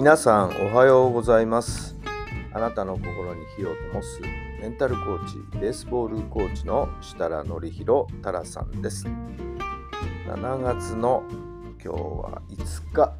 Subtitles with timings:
[0.00, 1.94] 皆さんおはようございます。
[2.54, 4.18] あなたの心に火を灯す
[4.62, 9.06] メンタルコーチベースボールコーチの設楽範弘太良さんです。
[10.26, 11.22] 7月の
[11.84, 13.14] 今日は5日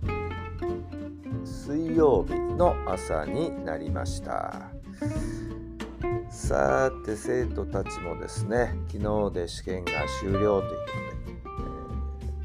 [1.44, 4.70] 水曜日の朝になりました。
[6.30, 11.40] さて生徒たちもですね昨日で試験が終了ということで、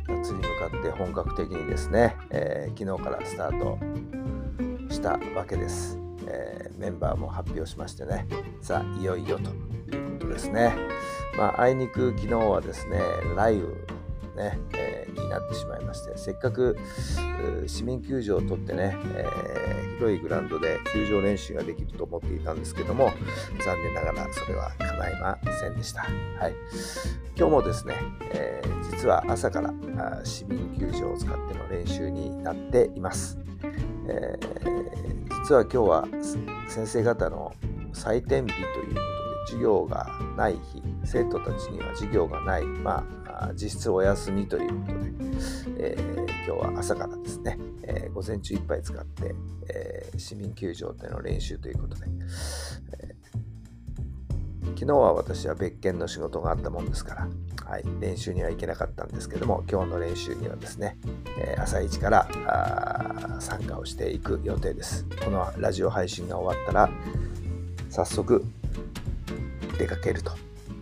[0.10, 3.80] えー夏に向かって本格的にですね、えー昨日からスタート
[5.06, 8.26] したわけです、えーメンバーも発表しましてね。
[8.62, 10.76] さあいよいよということですね。
[11.38, 13.00] まああいにく昨日はですね
[13.36, 13.68] 雷雨
[14.36, 16.78] ね、えーになってしまいましてせっかく
[17.68, 23.14] 市民球場を取ってね、えー広いグラウンドで球場練習ができると思っていたんですけども
[23.64, 26.08] 残念ながらそれは叶いませんでした、は
[26.50, 26.54] い、
[27.38, 27.96] 今日もですね、
[28.34, 29.74] えー実は朝から
[30.24, 33.38] 市民球場を使っての練習になっています、
[34.08, 34.86] えー
[35.46, 36.08] 実は今日は
[36.68, 37.54] 先生方の
[37.94, 39.00] 採点日ということで
[39.46, 45.12] 授業がない日生徒たちには授業がない、まあ、実質お休みということで、
[45.78, 49.36] えー今日は朝からですね、えー午前中いっぱい使って、
[49.70, 52.06] え市民球場での練習ということで、
[53.04, 53.16] え
[54.74, 57.28] 昨日は私は別件の仕事があったもんですから、
[57.66, 60.98] はい、練習には行けなかったんですけども今日の練習にはですね、
[61.40, 65.06] えー朝一からあー参加をしていく予定です。
[65.24, 66.90] このラジオ配信が終わったら
[67.90, 68.46] 早速
[69.78, 70.32] 出かけると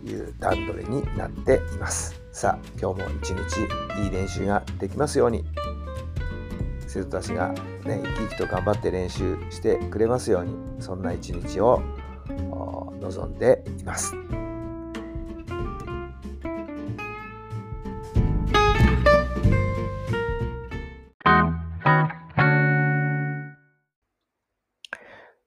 [0.04, 2.20] いう段取りになっています。
[2.32, 3.60] さあ今日も一日
[4.02, 5.44] いい練習ができますように。
[6.94, 7.48] 生徒たちが
[7.84, 11.82] ね生き生きと頑張って練習してくれますようにそんな一日を
[13.04, 14.14] 望んでいます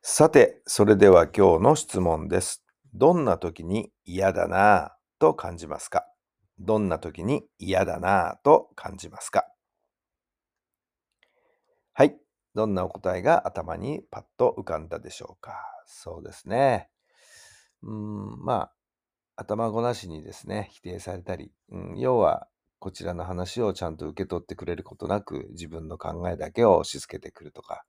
[0.02, 2.64] さて、それでは今日の質問です。
[2.96, 4.90] どんな時に嫌だなぁ
[5.20, 6.08] と感じますか？
[6.58, 9.46] どんな時に嫌だなぁと感じますか？
[11.94, 12.18] はい。
[12.56, 15.54] どんなお答えが頭にパッと浮かんだでしょうか？
[15.86, 16.90] そうですね。
[17.84, 18.74] うん、まあ、
[19.36, 22.48] 頭ごなしにですね、否定されたり、うん、要は、
[22.80, 27.86] こちらの話をちゃんと受け取ってくれることなく、自分の考えだけを押し付けてくるとか、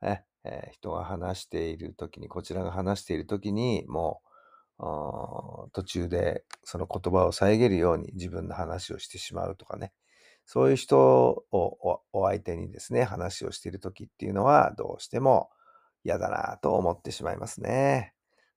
[0.00, 4.32] ねえー人が話している時に、こちらが話している時に、もう、
[5.72, 9.92] 途中でその言葉を遮るように自分の話をしてしまうとかね。
[10.44, 15.50] そういう人をおお相手にですね、話をしている時っていうのは、どうしても
[16.04, 18.12] 嫌だなと思ってしまいますね。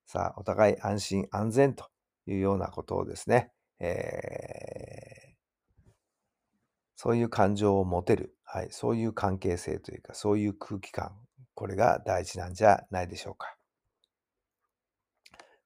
[0.06, 1.90] さあ、お互い安心安全と
[2.28, 5.26] いうようなことをですね、えー
[6.96, 11.12] そういう感情を持てる、はい、そういう関係性というか、そういう空気感、
[11.54, 13.56] これが大事なんじゃないでしょうか。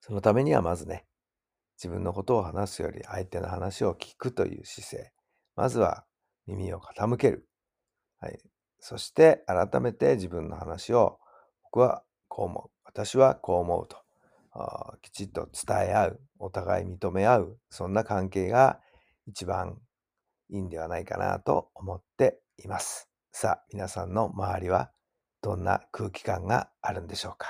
[0.00, 1.06] そのためにはまずね、
[1.78, 5.12] 自分のことを話すより相手の話を聞くという姿勢、
[5.56, 6.04] まずは
[6.46, 7.48] 耳を傾ける。
[8.18, 8.38] はい、
[8.80, 11.20] そして改めて自分の話を
[11.62, 13.99] 僕はこう思う、私はこう思うと、
[14.52, 18.80] あきちっと伝え合う、お互い認め合う、そんな関係が
[19.26, 19.78] 一番
[20.48, 23.08] いいんではないかなと思っています。
[23.32, 24.90] さあ、皆さんの周りは
[25.40, 27.46] どんな空気感があるんでしょうか？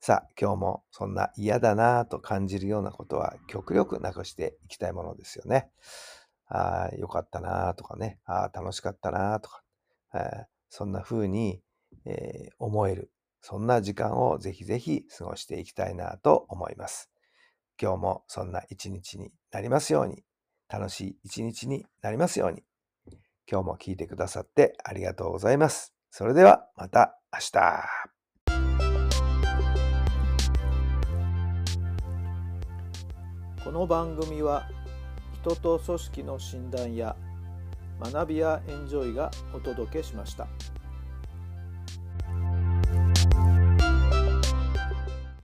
[0.00, 5.70] さあ、今日もそんな嫌だなと感じるようなことは極力なくしていきたいものですよね。
[6.46, 9.62] ああ、よかったなとかね、ああ、楽しかったなとか、
[10.14, 11.62] えーそんな風に、
[12.04, 17.10] えー思える、そんな時間をぜひぜひ過ごしていきたいなと思います。
[17.80, 20.24] 今日もそんな一日になりますように、
[20.68, 22.62] 楽しい一日になりますように。
[23.50, 25.94] 今日も聞いてくださってありがとうございます。
[26.10, 28.08] それではまた明日。
[33.64, 34.68] この番組は
[35.42, 37.16] 人と組織の診断や
[38.00, 40.46] 学びやエンジョイがお届けしました。